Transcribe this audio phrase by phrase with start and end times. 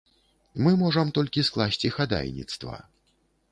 [0.67, 2.83] Мы можам толькі скласці хадайніцтва.